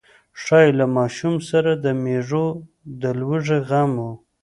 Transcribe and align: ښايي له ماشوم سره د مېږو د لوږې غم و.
ښايي 0.41 0.71
له 0.79 0.85
ماشوم 0.97 1.35
سره 1.49 1.71
د 1.83 1.85
مېږو 2.03 2.47
د 3.01 3.03
لوږې 3.19 3.59
غم 3.69 3.91
و. 4.05 4.07